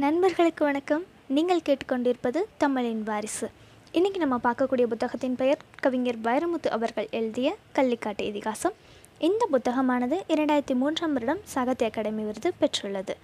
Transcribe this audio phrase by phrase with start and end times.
[0.00, 1.04] நண்பர்களுக்கு வணக்கம்.
[1.28, 3.50] நீங்கள் கேட்டுக்கொண்டிருப்பது தமிழின் வாரிசு.
[3.92, 8.74] இன்றைக்கி நம்ம பார்க்கக்கூடிய புத்தகத்தின் பெயர் கவிஞர் வைரமுத்து அவர்கள் எழுதிய கள்ளிக்காட்டு இதிகாசம்.
[9.18, 13.14] இந்த புத்தகமானது இரண்டாயிரத்தி மூன்றாம் வருடம் சாகித்ய அகாடமி விருது பெற்றுள்ளது.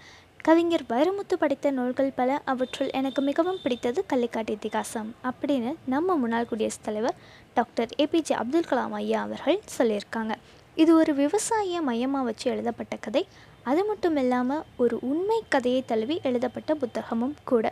[0.43, 6.85] கவிஞர் வைரமுத்து படித்த நூல்கள் பல அவற்றுள் எனக்கு மிகவும் பிடித்தது கள்ளிக்காட்டு இதிகாசம் அப்படின்னு நம்ம முன்னாள் குடியரசுத்
[6.85, 7.15] தலைவர்
[7.55, 10.35] டாக்டர் ஏபிஜே அப்துல் கலாம் ஐயா அவர்கள் சொல்லியிருக்காங்க.
[10.75, 13.29] இது ஒரு விவசாய மையமாக வச்சு எழுதப்பட்ட கதை.
[13.71, 17.67] அது மட்டும் இல்லாமல் ஒரு உண்மை கதையை தழுவி எழுதப்பட்ட புத்தகமும் கூட.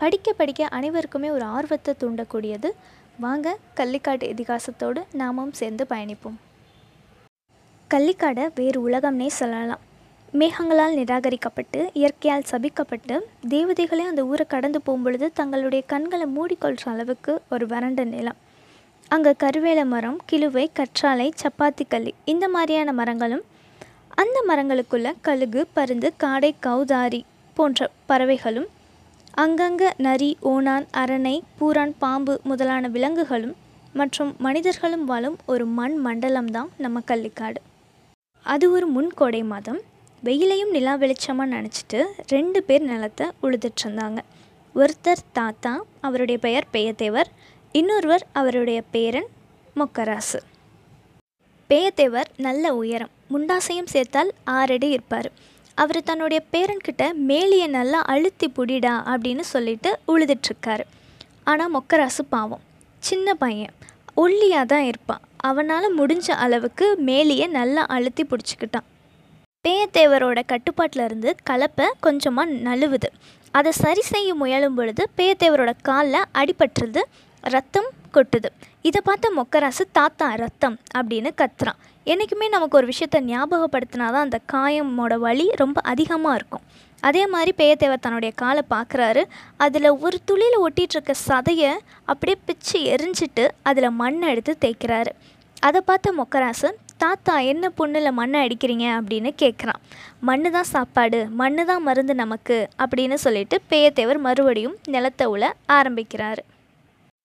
[0.00, 2.68] படிக்க படிக்க அனைவருக்குமே ஒரு ஆர்வத்தை தூண்டக்கூடியது.
[3.24, 6.38] வாங்க கள்ளிக்காடு இதிகாசத்தோடு நாமும் சேர்ந்து பயணிப்போம்.
[7.90, 9.82] கள்ளிக்காடை வேறு உலகம்னே சொல்லலாம்.
[10.40, 13.16] மேகங்களால் நிராகரிக்கப்பட்டு இயற்கையால் சபிக்கப்பட்டு
[13.54, 18.38] தேவதைகளே அந்த ஊரை கடந்து போகும்பொழுது தங்களுடைய கண்களை மூடிக்கொள்கிற அளவுக்கு ஒரு வறண்ட நிலம்.
[19.14, 23.44] அங்கே கருவேல மரம் கிழுவை கற்றாழை சப்பாத்தி கல்லி இந்த மாதிரியான மரங்களும்
[24.14, 27.20] அந்த மரங்களுக்குள்ள கழுகு பருந்து காடை கௌதாரி
[27.54, 28.68] போன்ற பறவைகளும்
[29.34, 33.54] அங்கங்கே நரி ஓணான் அரணை பூரான் பாம்பு முதலான விலங்குகளும்
[33.92, 37.60] மற்றும் மனிதர்களும் வாழும் ஒரு மண் மண்டலம்தான் நம்ம கள்ளிக்காடு.
[38.46, 39.80] அது ஒரு முன்கோடை மாதம்.
[40.24, 44.20] வெயிலையும் நிலா வெளிச்சமாக நினச்சிட்டு ரெண்டு பேர் நிலத்தை உழுதுட்டு இருந்தாங்க.
[44.74, 47.30] ஒருத்தர் தாத்தா அவருடைய பெயர் பெயத்தேவர்.
[47.72, 49.28] இன்னொருவர் அவருடைய பேரன்
[49.76, 50.40] மொக்கராசு.
[51.70, 53.12] பேயத்தேவர் நல்ல உயரம்.
[53.32, 55.30] முண்டாசையும் சேர்த்தால் ஆறடி இருப்பார்.
[55.74, 60.84] அவர் தன்னுடைய பேரன்கிட்ட மேலியை நல்லா அழுத்தி புடிடா அப்படின்னு சொல்லிட்டு உழுதுட்ருக்காரு.
[61.44, 62.64] ஆனால் மொக்கராசு பாவம்.
[62.98, 63.74] சின்ன பையன்.
[64.22, 65.22] ஒல்லியாக தான் இருப்பான்.
[65.36, 68.86] அவனால் முடிஞ்ச அளவுக்கு மேலியை நல்லா அழுத்தி பிடிச்சிக்கிட்டான்.
[69.64, 73.08] பேயத்தேவரோட கட்டுப்பாட்டில் இருந்து கலப்பை கொஞ்சமாக நழுவுது.
[73.50, 77.02] அதை சரி செய்ய முயலும் பொழுது பேயத்தேவரோட காலில் அடிபட்டுறது
[77.40, 78.48] ரத்தம் கொட்டுது.
[78.88, 81.80] இதை பார்த்த மொக்கராசு தாத்தா ரத்தம் அப்படின்னு கத்துறான்.
[82.10, 86.64] என்றைக்குமே நமக்கு ஒரு விஷயத்த ஞாபகப்படுத்தினா தான் அந்த காயமோட வலி ரொம்ப அதிகமாக இருக்கும்.
[87.08, 89.22] அதே மாதிரி பேயத்தேவர் தன்னுடைய காலை பார்க்குறாரு.
[89.64, 91.72] அதில் ஒரு துளியில் ஒட்டிகிட்ருக்க சதையை
[92.04, 95.12] அப்படியே பிச்சு எரிஞ்சிட்டு அதில் மண்ணை எடுத்து தேய்க்கிறாரு.
[95.68, 96.68] அதை பார்த்த மொக்கராசு
[97.02, 98.86] தாத்தா என்ன பொண்ணில் மண்ணை அடிக்கிறீங்க?
[98.98, 99.80] அப்படின்னு கேட்குறான்.
[100.28, 106.42] மண்ணு தான் சாப்பாடு மண்ணு தான் மருந்து நமக்கு அப்படின்னு சொல்லிட்டு பேயத்தேவர் மறுபடியும் நிலத்தை உள்ள ஆரம்பிக்கிறாரு.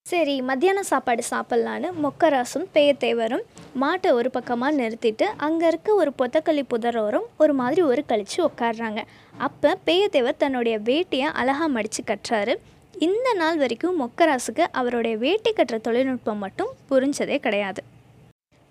[0.09, 3.45] சரி மத்தியான சாப்பாடு சாப்பிட்லான்னு மொக்கராசும் பேயத்தேவரும்
[3.81, 9.01] மாட்டை ஒரு பக்கமாக நிறுத்திட்டு அங்கே இருக்க ஒரு பொத்தக்களி புதரோரம் ஒரு மாதிரி ஒரு கழித்து உட்காடுறாங்க
[9.47, 12.53] அப்போ பேயத்தேவர் தன்னுடைய வேட்டியை அழகாக மடித்து கட்டுறாரு.
[13.07, 17.83] இந்த நாள் வரைக்கும் மொக்கராசுக்கு அவருடைய வேட்டி கட்டுற தொழில்நுட்பம் மட்டும் புரிஞ்சதே கிடையாது.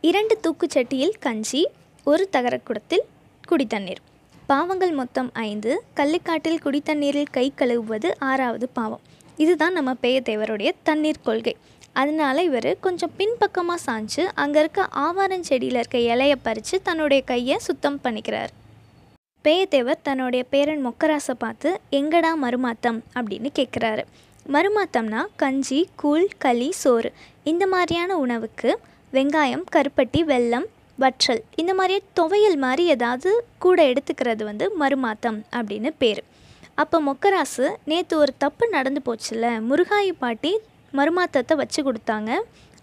[0.00, 1.62] இரண்டு தூக்குச்சட்டியில் கஞ்சி
[2.06, 3.04] ஒரு தகரக்குடத்தில்
[3.48, 4.03] குடித்தண்ணீர்
[4.47, 5.70] பாவங்கள் மொத்தம் ஐந்து
[6.00, 9.04] கள்ளிக்காட்டில் குடித்தண்ணீரில் கை கழுவுவது ஆறாவது பாவம்.
[9.36, 11.56] இதுதான் நம்ம பேயத்தேவருடைய தண்ணீர் கொள்கை.
[11.92, 18.52] அதனால இவர் கொஞ்சம் பின்பக்கமாக சாஞ்சு அங்கே இருக்க ஆவாரஞ்செடியில் இருக்க இலையை பறித்து தன்னுடைய கையை சுத்தம் பண்ணிக்கிறார்.
[19.44, 22.98] பேயத்தேவர் தன்னுடைய பேரன் மொக்கராசை பார்த்து எங்கடா மருமாத்தம்?
[23.14, 24.04] அப்படின்னு கேட்குறாரு
[24.52, 27.12] மருமாத்தம்னா கஞ்சி கூழ் களி சோறு.
[27.44, 28.70] இந்த மாதிரியான உணவுக்கு
[29.12, 30.66] வெங்காயம் கருப்பட்டி வெல்லம்
[30.98, 36.22] வற்றல் இந்த மாதிரி துவையல் மாதிரி ஏதாவது கூட எடுத்துக்கிறது வந்து மருமாத்தம் அப்படின்னு பேர்.
[36.82, 40.53] அப்போ மொக்கராசு நேற்று ஒரு தப்பு நடந்து போச்சுல்ல முருகாயி பாட்டி
[40.98, 42.31] மருமாத்தத்தை வச்சு கொடுத்தாங்க.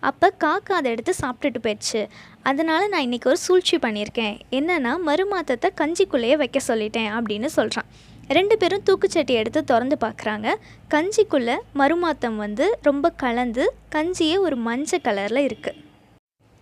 [0.10, 2.02] அப்போ காக்கா அதை எடுத்து சாப்பிட்டுட்டு போயிடுச்சு.
[2.50, 4.36] அதனால் நான் இன்றைக்கி ஒரு சூழ்ச்சி பண்ணியிருக்கேன்.
[4.58, 7.90] என்னென்னா மருமாத்தத்தை கஞ்சிக்குள்ளேயே வைக்க சொல்லிட்டேன் அப்படின்னு சொல்கிறான்
[8.38, 10.50] ரெண்டு பேரும் தூக்குச்சட்டி எடுத்து திறந்து பார்க்குறாங்க.
[10.94, 13.66] கஞ்சிக்குள்ளே மருமாத்தம் வந்து ரொம்ப கலந்து
[13.96, 15.80] கஞ்சியே ஒரு மஞ்சள் கலரில் இருக்குது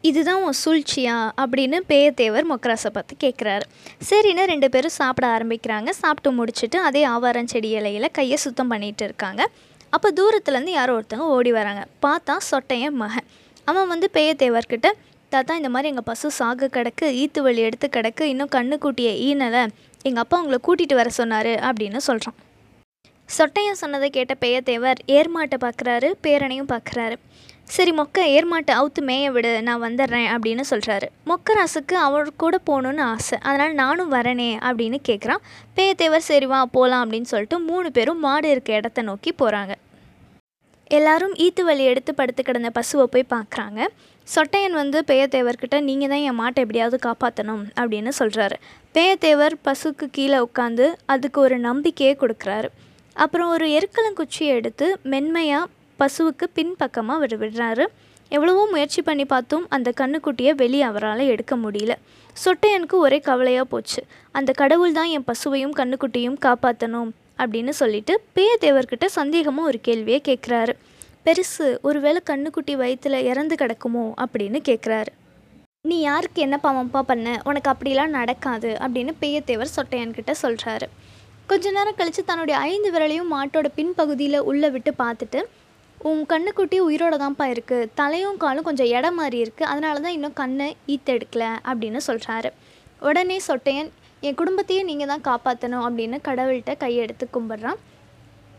[0.09, 3.65] இதுதான் உன் சூழ்ச்சியா அப்படின்னு பேயத்தேவர் மொக்கராசை பார்த்து கேட்குறாரு
[4.09, 5.89] சரின்னு ரெண்டு பேரும் சாப்பிட ஆரம்பிக்கிறாங்க.
[6.01, 9.41] சாப்பிட்டு முடிச்சுட்டு அதே ஆவாரம் செடி இலையில் கையை சுத்தம் பண்ணிகிட்டு இருக்காங்க.
[9.95, 11.83] அப்போ தூரத்துலேருந்து யாரோ ஒருத்தவங்க ஓடி வராங்க.
[12.05, 13.27] பார்த்தா சொட்டையன் மகன்.
[13.67, 14.89] அவன் வந்து பேயத்தேவர்கிட்ட
[15.31, 19.61] தாத்தா இந்த மாதிரி எங்கள் பசு சாக கிடக்கு ஈத்து வழி எடுத்து கிடக்கு இன்னும் கண்ணு கூட்டிய ஈனலை
[20.07, 22.37] எங்கள் அப்பா உங்களை கூட்டிகிட்டு வர சொன்னார் அப்படின்னு சொல்கிறான்
[23.29, 27.15] சொட்டையன் சொன்னதை கேட்ட பேயத்தேவர் ஏர்மாட்டை பார்க்குறாரு பேரனையும் பார்க்குறாரு
[27.75, 33.37] சரி மொக்க ஏர்மாட்டை அவுத்து மேய விடு நான் வந்துடுறேன் அப்படின்னு சொல்கிறாரு மொக்கராசுக்கு அவர் கூட போகணுன்னு ஆசை.
[33.41, 35.43] அதனால் நானும் வரனே அப்படின்னு கேட்குறான்
[35.77, 39.75] பேயத்தேவர் சரி வா போகலாம் அப்படின்னு சொல்லிட்டு மூணு பேரும் மாடு இருக்க இடத்த நோக்கி போகிறாங்க
[40.91, 43.81] எல்லாரும் ஈத்து வலி எடுத்து படுத்து கிடந்த பசுவை போய் பார்க்குறாங்க
[44.27, 48.57] சொட்டையன் வந்து பேயத்தேவர்கிட்ட நீங்கள் தான் என் மாட்டை எப்படியாவது காப்பாற்றணும் அப்படின்னு சொல்கிறாரு
[48.95, 52.69] பேயத்தேவர் பசுக்கு கீழே உட்காந்து அதுக்கு ஒரு நம்பிக்கையே கொடுக்குறாரு.
[53.15, 55.69] அப்புறம் ஒரு எருக்கலங்குச்சியை எடுத்து மென்மையாக
[56.01, 57.85] பசுவுக்கு பின்பக்கமாக அவர் விடுறாரு.
[58.31, 61.93] எவ்வளவோ முயற்சி பண்ணி பார்த்தும் அந்த கண்ணுக்குட்டியை வெளியே அவரால் எடுக்க முடியல.
[62.35, 64.01] சொட்டையனுக்கு ஒரே கவலையாக போச்சு.
[64.31, 70.73] அந்த கடவுள் தான் என் பசுவையும் கண்ணுக்குட்டியும் காப்பாற்றணும் அப்படின்னு சொல்லிட்டு பேயத்தேவர்கிட்ட சந்தேகமாக ஒரு கேள்வியை கேட்குறாரு
[71.25, 75.11] பெருசு ஒருவேளை கண்ணுக்குட்டி வயிற்றில் இறந்து கிடக்குமோ அப்படின்னு கேட்குறாரு
[75.81, 77.41] நீ யாருக்கு என்ன பாவம்ப்பா பண்ண?
[77.43, 80.87] உனக்கு அப்படிலாம் நடக்காது அப்படின்னு பேயத்தேவர் சொட்டையன்கிட்ட சொல்கிறாரு
[81.47, 85.39] கொஞ்ச நேரம் கழித்து தன்னுடைய ஐந்து விரலையும் மாட்டோட பின்பகுதியில் உள்ளே விட்டு பார்த்துட்டு
[86.09, 90.67] உன் கண்ணுக்குட்டி உயிரோட தான்ப்பா இருக்குது தலையும் காலும் கொஞ்சம் இடம் மாதிரி இருக்குது அதனால தான் இன்னும் கண்ணை
[90.93, 92.49] ஈத்தெடுக்கல அப்படின்னு சொல்கிறாரு
[93.07, 93.91] உடனே சொட்டையன்
[94.27, 97.79] என் குடும்பத்தையே நீங்கள் தான் காப்பாற்றணும் அப்படின்னு கடவுள்கிட்ட கையெடுத்து கும்பிட்றான்.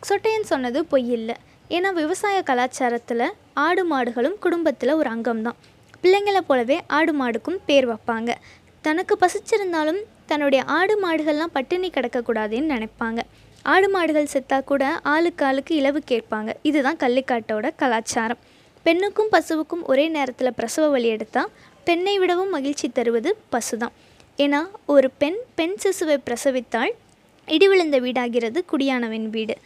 [0.08, 1.36] சொட்டையன் சொன்னது பொய் இல்லை.
[1.76, 3.26] ஏன்னா விவசாய கலாச்சாரத்தில்
[3.66, 5.58] ஆடு மாடுகளும் குடும்பத்தில் ஒரு அங்கம்தான்.
[6.02, 8.30] பிள்ளைங்களை போலவே ஆடு மாடுக்கும் பேர் வைப்பாங்க.
[8.84, 10.00] தனக்கு பசிச்சிருந்தாலும்
[10.30, 13.20] தன்னுடைய ஆடு மாடுகள்லாம் பட்டினி கிடக்கக்கூடாதுன்னு நினைப்பாங்க.
[13.70, 16.50] ஆடு மாடுகள் செத்தா கூட ஆளுக்கு ஆளுக்கு இலவு கேட்பாங்க.
[16.68, 18.40] இதுதான் கள்ளிக்காட்டோட கலாச்சாரம்.
[18.86, 21.52] பெண்ணுக்கும் பசுவுக்கும் ஒரே நேரத்தில் பிரசவ வழி எடுத்தால்
[21.86, 23.94] பெண்ணை விடவும் மகிழ்ச்சி தருவது பசுதான்.
[24.44, 24.60] ஏன்னா
[24.94, 26.92] ஒரு பெண் பெண் சிசுவை பிரசவித்தால்
[27.48, 29.56] இடி விழுந்த வீடாகிறது குடியானவன் வீடு.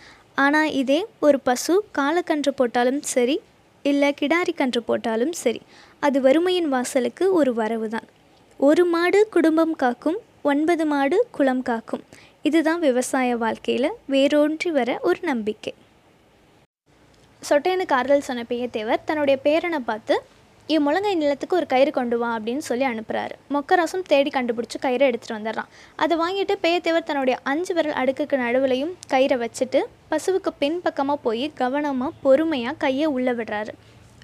[0.44, 3.36] ஆனால் இதே ஒரு பசு காலக்கன்று போட்டாலும் சரி
[3.84, 5.60] இல்லை கிடாரி கன்று போட்டாலும் சரி
[6.06, 8.06] அது வறுமையின் வாசலுக்கு ஒரு வரவு தான்
[8.60, 10.18] ஒரு மாடு குடும்பம் காக்கும்
[10.50, 12.02] ஒன்பது மாடு குளம் காக்கும்.
[12.46, 15.72] இதுதான் விவசாய வாழ்க்கையில் வேரூன்றி வர ஒரு நம்பிக்கை.
[17.42, 20.14] சொட்டையனுக்கு ஆறுதல் சொன்ன பேயத்தேவர் தன்னுடைய பேரனை பார்த்து
[20.74, 25.38] என் முழங்கை நிலத்துக்கு ஒரு கயிறு கொண்டு வா அப்படின்னு சொல்லி அனுப்புகிறாரு மொக்கராசும் தேடி கண்டுபிடிச்சி கயிறை எடுத்துகிட்டு
[25.38, 25.70] வந்துடுறான்.
[26.02, 29.82] அதை வாங்கிட்டு பேயத்தேவர் தன்னுடைய அஞ்சு விரல் அடுக்குக்கு நடுவுலையும் கயிறை வச்சுட்டு
[30.12, 33.74] பசுவுக்கு பின் பக்கமாக போய் கவனமாக பொறுமையாக கையை உள்ளே விடுறாரு.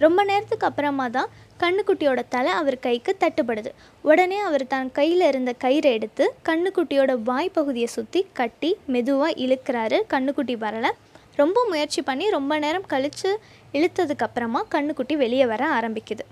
[0.04, 1.30] ரொம்ப நேரத்துக்கு அப்புறமா தான்
[1.64, 3.70] கண்ணுக்குட்டியோட தலை அவர் கைக்கு தட்டுப்படுது.
[4.02, 10.56] உடனே அவர் தன் கையில் இருந்த கயிறை எடுத்து கண்ணுக்குட்டியோட வாய் பகுதியை சுற்றி கட்டி மெதுவாக இழுக்கிறாரு கண்ணுக்குட்டி
[10.66, 10.92] வரலை.
[11.36, 13.30] ரொம்ப முயற்சி பண்ணி ரொம்ப நேரம் கழித்து
[13.72, 16.24] இழுத்ததுக்கப்புறமா கண்ணுக்குட்டி வெளியே வர ஆரம்பிக்குது.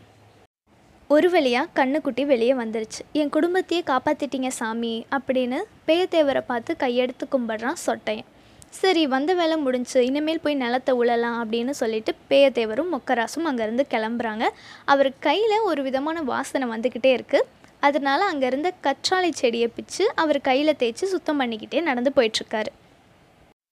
[1.15, 3.01] ஒரு வழியாக கண்ணுக்குட்டி வெளியே வந்துருச்சு.
[3.21, 8.29] என் குடும்பத்தையே காப்பாற்றிட்டீங்க சாமி அப்படின்னு பேயத்தேவரை பார்த்து கையெடுத்து கும்பிட்றான் சொட்டையன்.
[8.73, 14.45] சரி வந்த வேலை முடிஞ்சு இனிமேல் போய் நிலத்தை உழலாம் அப்படின்னு சொல்லிட்டு பேயத்தேவரும் மொக்கராசும் அங்கேருந்து கிளம்புறாங்க.
[14.93, 17.49] அவர் கையில் ஒரு விதமான வாசனை வந்துக்கிட்டே இருக்குது
[17.87, 22.71] அதனால அங்கேருந்த கற்றாழை செடியை பிச்சு அவர் கையில் தேய்ச்சி சுத்தம் பண்ணிக்கிட்டே நடந்து போயிட்டுருக்காரு.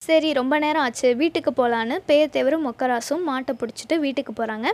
[0.01, 4.67] சரி ரொம்ப நேரம் ஆச்சு வீட்டுக்கு போகலான்னு பேயத்தேவரும் மொக்கராசும் மாட்டை பிடிச்சிட்டு வீட்டுக்கு போகிறாங்க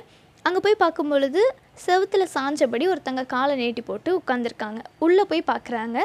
[0.46, 1.44] அங்கே போய் பார்க்கும் பொழுது
[1.86, 5.98] செவத்தில் சாஞ்சபடி ஒருத்தங்க காலை நீட்டி போட்டு உட்காந்துருக்காங்க உள்ளே போய் பார்க்குறாங்க.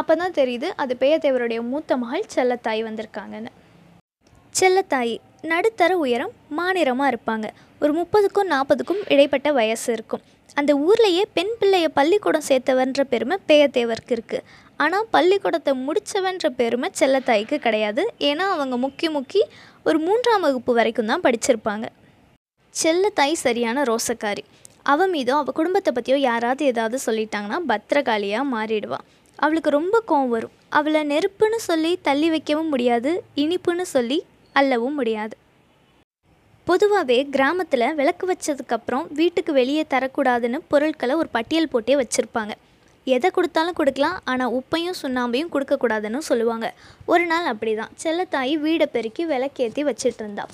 [0.00, 3.52] அப்போ தான் தெரியுது அது பேயத்தேவருடைய மூத்த மகள் செல்லத்தாய் வந்திருக்காங்கன்னு.
[4.62, 5.14] செல்லத்தாய்
[5.50, 7.46] நடுத்தர உயரம் மாநிறமாக இருப்பாங்க.
[7.82, 10.22] ஒரு முப்பதுக்கும் நாற்பதுக்கும் இடைப்பட்ட வயசு இருக்கும்.
[10.60, 14.44] அந்த ஊர்லேயே பெண் பிள்ளைய பள்ளிக்கூடம் சேர்த்தவன்ற பெருமை பேயத்தேவருக்கு இருக்குது
[14.84, 18.02] ஆனால் பள்ளிக்கூடத்தை முடித்தவன்ற பெருமை செல்லத்தாய்க்கு கிடையாது.
[18.28, 19.42] ஏன்னா அவங்க முக்கி முக்கி
[19.88, 21.86] ஒரு மூன்றாம் வகுப்பு வரைக்கும் தான் படிச்சிருப்பாங்க.
[22.74, 24.44] செல்லத்தாய் சரியான ரோசக்காரி.
[24.92, 29.06] அவள் மீதோ அவள் குடும்பத்தை பற்றியோ யாராவது ஏதாவது சொல்லிட்டாங்கன்னா பத்திரகாளியாக மாறிடுவாள்
[29.38, 30.56] அவளுக்கு ரொம்ப கோவம் வரும்.
[30.78, 33.10] அவளை நெருப்புன்னு சொல்லி தள்ளி வைக்கவும் முடியாது
[33.44, 34.18] இனிப்புன்னு சொல்லி
[34.60, 35.34] அல்லவும் முடியாது.
[36.66, 42.52] பொதுவாகவே கிராமத்தில் விளக்கு வச்சதுக்கப்புறம் வீட்டுக்கு வெளியே தரக்கூடாதுன்னு பொருட்களை ஒரு பட்டியல் போட்டே வச்சுருப்பாங்க.
[43.06, 46.66] எதை கொடுத்தாலும் கொடுக்கலாம் ஆனால் உப்பையும் சுண்ணாம்பையும் கொடுக்கக்கூடாதுன்னு சொல்லுவாங்க.
[47.12, 50.44] ஒரு நாள் அப்படி தான் செல்லத்தாயி வீடை பெருக்கி விளக்கேற்றி வச்சிட்டு இருந்தா.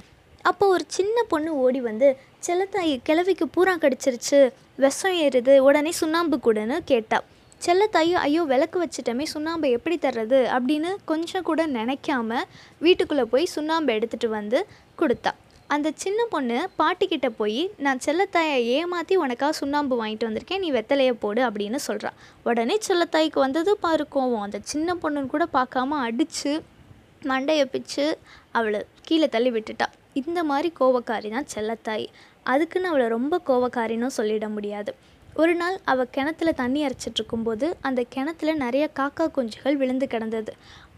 [0.50, 2.08] அப்போ ஒரு சின்ன பொண்ணு ஓடி வந்து
[2.46, 4.38] செல்லத்தாயி கிழவிக்கு பூரா கடிச்சிருச்சு
[4.84, 7.18] விஷம் ஏறுது உடனே சுண்ணாம்பு கொடுன்னு கேட்டா.
[7.64, 10.38] செல்லத்தாயும் ஐயோ விளக்கு வச்சிட்டமே சுண்ணாம்பை எப்படி தர்றது?
[10.56, 12.40] அப்படின்னு கொஞ்சம் கூட நினைக்காம
[12.78, 14.58] வீட்டுக்குள்ளே போய் சுண்ணாம்பை எடுத்துகிட்டு வந்து
[15.00, 15.32] கொடுத்தா.
[15.74, 21.40] அந்த சின்ன பொண்ணு பாட்டிக்கிட்ட போய் நான் செல்லத்தாயை ஏமாற்றி உனக்காக சுண்ணாம்பு வாங்கிட்டு வந்திருக்கேன் நீ வெத்தலையை போடு
[21.48, 22.12] அப்படின்னு சொல்கிறா
[22.42, 24.44] உடனே செல்லத்தாய்க்கு வந்தது பாரு கோவம்.
[24.46, 26.52] அந்த சின்ன பொண்ணுன்னு கூட பார்க்காம அடித்து
[27.30, 28.06] மண்டையை பிச்சு
[28.58, 29.86] அவளை கீழே தள்ளி விட்டுட்டா.
[30.12, 32.06] இந்த மாதிரி கோவக்காரி தான் செல்லத்தாய்.
[32.52, 34.92] அதுக்குன்னு அவளை ரொம்ப கோவக்காரின்னு சொல்லிட முடியாது.
[35.42, 40.52] ஒரு நாள் அவள் கிணத்துல தண்ணி அரைச்சிட்டு இருக்கும்போது அந்த கிணத்துல நிறைய காக்கா குஞ்சுகள் விழுந்து கிடந்தது.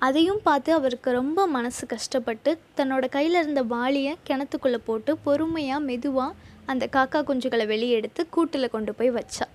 [0.07, 6.87] அதையும் பார்த்து அவருக்கு ரொம்ப மனசு கஷ்டப்பட்டு தன்னோட கையில் இருந்த வாளியை கிணத்துக்குள்ளே போட்டு பொறுமையாக மெதுவாக அந்த
[6.97, 9.47] காக்கா குஞ்சுகளை வெளியே எடுத்து கூட்டில் கொண்டு போய் வச்சா.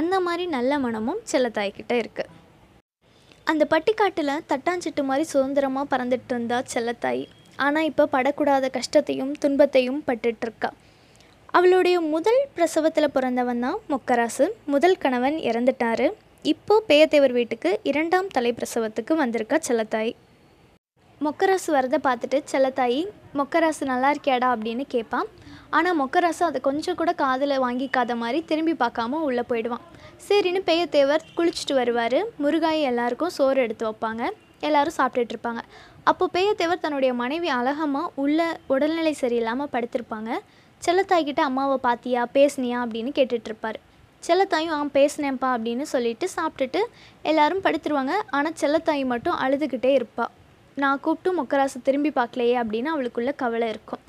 [0.00, 2.32] அந்த மாதிரி நல்ல மனமும் செல்லத்தாய்கிட்ட இருக்குது
[3.52, 7.24] அந்த பட்டிக்காட்டில் தட்டாஞ்சிட்டு மாதிரி சுதந்திரமாக பறந்துட்டு இருந்தா செல்லத்தாய்
[7.64, 10.70] ஆனால் இப்போ படக்கூடாத கஷ்டத்தையும் துன்பத்தையும் பட்டுட்ருக்கா.
[11.56, 14.44] அவளுடைய முதல் பிரசவத்தில் பிறந்தவன் தான் மொக்கராசு.
[14.72, 16.06] முதல் கணவன் இறந்துட்டாரு.
[16.52, 20.10] இப்போ பேயத்தேவர் வீட்டுக்கு இரண்டாம் தலை பிரசவத்துக்கு வந்திருக்கா செல்லத்தாய்.
[21.20, 23.02] மொக்கராசு வரதை பார்த்துட்டு செல்லத்தாயி
[23.40, 24.48] மொக்கராசு நல்லா இருக்கியாடா?
[24.54, 25.28] அப்படின்னு கேட்பான்.
[25.76, 29.84] ஆனால் மொக்கராசு அதை கொஞ்சம் கூட காதில் வாங்கிக்காத மாதிரி திரும்பி பார்க்காம உள்ளே போயிடுவான்.
[30.26, 32.18] சரின்னு பேயத்தேவர் குளிச்சுட்டு வருவார்.
[32.42, 34.24] முருகாய் எல்லாருக்கும் சோறு எடுத்து வைப்பாங்க.
[34.68, 35.62] எல்லாரும் சாப்பிட்டுட்டு இருப்பாங்க.
[36.10, 38.40] அப்போ பேயத்தேவர் தன்னுடைய மனைவி அழகமாக உள்ள
[38.74, 40.32] உடல்நிலை சரியில்லாமல் படுத்திருப்பாங்க.
[40.84, 43.78] செல்லத்தாய்கிட்ட அம்மாவை பார்த்தியா பேசுனியா அப்படின்னு கேட்டுட்ருப்பார்.
[44.26, 46.80] செல்லத்தாயும் ஆ பேசினேன்ப்பா அப்படின்னு சொல்லிட்டு சாப்பிட்டுட்டு
[47.22, 48.14] எல்லாரும் படுத்துருவாங்க.
[48.36, 50.32] ஆனால் செல்லத்தாய் மட்டும் அழுதுகிட்டே இருப்பாள்
[50.76, 54.02] நான் கூப்பிட்டு மொக்கராசு திரும்பி பார்க்கலையே அப்படின்னு அவளுக்குள்ள கவலை இருக்கும்.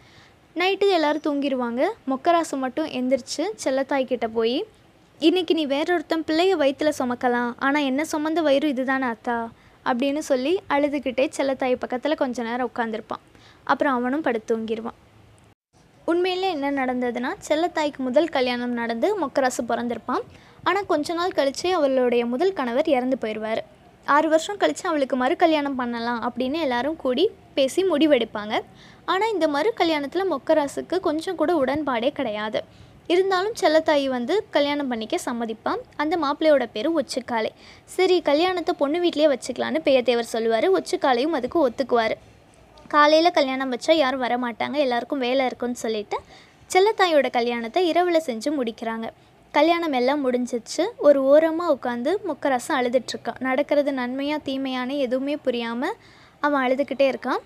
[0.56, 4.58] நைட்டு எல்லாரும் தூங்கிடுவாங்க மொக்கராசு மட்டும் எந்திரிச்சு செல்லத்தாய்கிட்ட போய்
[5.22, 7.52] இன்றைக்கி நீ வேறொருத்தன் பிள்ளைய வயிற்றுல சுமக்கலாம்.
[7.60, 9.38] ஆனால் என்ன சுமந்த வயிறு இதுதானே அத்தா?
[9.86, 13.26] அப்படின்னு சொல்லி அழுதுகிட்டே செல்லத்தாய் பக்கத்தில் கொஞ்ச நேரம் உட்காந்துருப்பான்
[13.64, 15.00] அப்புறம் அவனும் படுத்து தூங்கிடுவான்
[16.16, 20.26] உண்மையிலே என்ன நடந்ததுன்னா செல்லத்தாய்க்கு முதல் கல்யாணம் நடந்து மொக்கராசு பிறந்திருப்பான்.
[20.68, 23.62] ஆனால் கொஞ்ச நாள் கழித்து அவளுடைய முதல் கணவர் இறந்து போயிடுவார்.
[24.16, 27.26] ஆறு வருஷம் கழித்து அவளுக்கு மறு கல்யாணம் பண்ணலாம் அப்படின்னு எல்லாரும் கூடி
[27.58, 28.54] பேசி முடிவெடுப்பாங்க.
[29.14, 32.62] ஆனால் இந்த மறு கல்யாணத்தில் மொக்கராசுக்கு கொஞ்சம் கூட உடன்பாடே கிடையாது.
[33.14, 35.84] இருந்தாலும் செல்லத்தாயி வந்து கல்யாணம் பண்ணிக்க சம்மதிப்பான்.
[36.04, 37.52] அந்த மாப்பிள்ளையோட பேர் ஒச்சுக்காலை
[37.98, 40.70] சரி கல்யாணத்தை பொண்ணு வீட்லேயே வச்சுக்கலான்னு பெயத்தேவர் சொல்லுவார்.
[40.78, 42.16] ஒச்சுக்காலையும் அதுக்கு ஒத்துக்குவார்.
[42.96, 46.18] காலையில் கல்யாணம் வச்சா யாரும் வர மாட்டாங்க எல்லாருக்கும் வேலை இருக்குன்னு சொல்லிட்டு
[46.70, 49.08] செல்லத்தாயோட கல்யாணத்தை இரவில் செஞ்சு முடிக்கிறாங்க.
[49.54, 50.84] கல்யாணம் எல்லாம் முடிஞ்சிச்சு.
[51.08, 55.98] ஒரு ஓரமாக உட்காந்து முக்கரசம் அழுதுட்ருக்கான் நடக்கிறது நன்மையாக தீமையான எதுவுமே புரியாமல்
[56.44, 57.42] அவன் அழுதுகிட்டே இருக்கான்.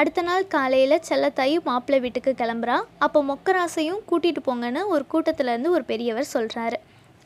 [0.00, 6.32] அடுத்த நாள் காலையில் செல்லத்தாயும் மாப்பிள்ளை வீட்டுக்கு கிளம்புறான் அப்போ மொக்கராசையும் கூட்டிகிட்டு போங்கன்னு ஒரு கூட்டத்துலேருந்து ஒரு பெரியவர்
[6.32, 6.78] சொல்கிறாரு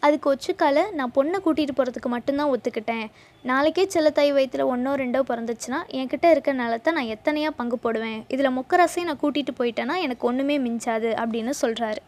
[0.06, 3.06] அதுக்கு ஒச்சுக்கால நான் பொண்ணை கூட்டிகிட்டு போகிறதுக்கு மட்டும்தான் ஒத்துக்கிட்டேன்.
[3.44, 8.20] நாளைக்கே செல்லத்தாய் வயிற்றில் ஒன்றோ ரெண்டோ பிறந்துச்சுன்னா என்கிட்ட இருக்க நிலத்தை நான் எத்தனையாக பங்கு போடுவேன்.
[8.34, 12.02] இதில் மொக்கராசையும் நான் கூட்டிகிட்டு போயிட்டேன்னா எனக்கு ஒன்றுமே மிஞ்சாது அப்படின்னு சொல்கிறாரு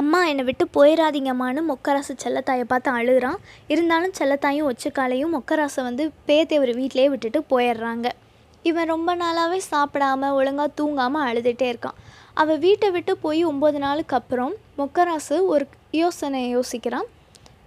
[0.00, 3.38] அம்மா என்னை விட்டு போயிடாதீங்கம்மான்னு மொக்கராசு செல்லத்தாயை பார்த்து அழுகிறான்.
[3.72, 8.08] இருந்தாலும் செல்லத்தாயும் ஒச்சுக்காலையும் மொக்கராசை வந்து பேத்தேவர் வீட்டிலே விட்டுட்டு போயிடுறாங்க.
[8.70, 11.98] இவன் ரொம்ப நாளாகவே சாப்பிடாம ஒழுங்காக தூங்காமல் அழுதுகிட்டே இருக்கான்.
[12.42, 15.66] அவள் வீட்டை விட்டு போய் ஒம்பது நாளுக்கு அப்புறம் மொக்கராசு ஒரு
[16.00, 17.08] யோசனை யோசிக்கிறான்.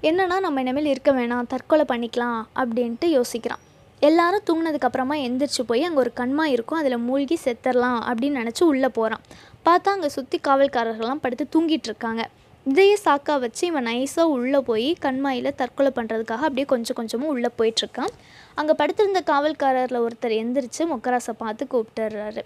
[0.09, 3.61] என்னென்னா நம்ம இனிமேல் இருக்க வேணாம் தற்கொலை பண்ணிக்கலாம் அப்படின்ட்டு யோசிக்கிறான்.
[4.01, 9.23] எல்லாரும் தூங்கினதுக்கப்புறமா எந்திரிச்சு போய் அங்கே ஒரு கண்மா இருக்கும் அதில் மூழ்கி செத்துடலாம் அப்படின்னு நினச்சி உள்ளே போகிறான்
[9.67, 12.23] பார்த்தா அங்கே சுற்றி காவல்காரர்கள்லாம் படுத்து தூங்கிட்டு இருக்காங்க.
[12.65, 18.13] இதையே சாக்கா வச்சு இவன் நைஸாக உள்ளே போய் கண்மாயில் தற்கொலை பண்ணுறதுக்காக அப்படியே கொஞ்சம் கொஞ்சமாக உள்ளே போயிட்டுருக்கான்
[18.59, 22.43] அங்கே படுத்திருந்த காவல்காரரில் ஒருத்தர் எந்திரிச்சு மொக்கராசை பார்த்து கூப்பிட்டுறாரு.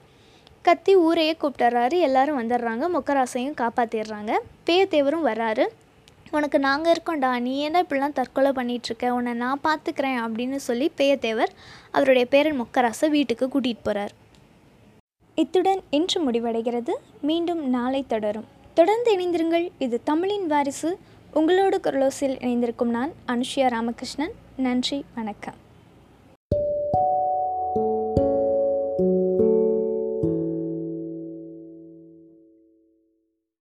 [0.62, 2.00] கத்தி ஊரையே கூப்பிட்டுறாரு.
[2.00, 2.84] எல்லாரும் வந்துடுறாங்க.
[2.96, 4.32] மொக்கராசையும் காப்பாற்றிடுறாங்க
[4.65, 5.65] பேயத்தேவரும் வராரு
[6.32, 7.39] உனக்கு நாங்கள் இருக்கோம்டா.
[7.39, 11.48] நீ ஏன்டா இப்படிலாம் தற்கொலை பண்ணிகிட்ருக்க உன்னை நான் பார்த்துக்கிறேன் அப்படின்னு சொல்லி பேயத்தேவர்
[11.91, 14.12] அவருடைய பேரன் மொக்கராசை வீட்டுக்கு கூட்டிகிட்டு போகிறார்
[15.36, 16.91] இத்துடன் இன்று முடிவடைகிறது.
[17.22, 18.48] மீண்டும் நாளை தொடரும்.
[18.74, 19.72] தொடர்ந்து இணைந்திருங்கள்.
[19.80, 20.98] இது தமிழின் வாரிசு.
[21.34, 24.32] உங்களோடு குரலோசில் இணைந்திருக்கும் நான் அனுஷியா ராமகிருஷ்ணன்.
[24.58, 25.06] நன்றி.
[25.15, 25.70] வணக்கம்.